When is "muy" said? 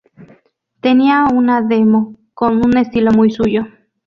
3.11-3.29